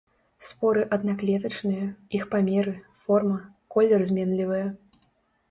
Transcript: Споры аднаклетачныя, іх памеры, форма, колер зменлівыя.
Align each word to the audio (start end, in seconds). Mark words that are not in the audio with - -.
Споры 0.49 0.85
аднаклетачныя, 0.95 1.85
іх 2.21 2.25
памеры, 2.33 2.73
форма, 3.05 3.37
колер 3.77 4.01
зменлівыя. 4.11 4.67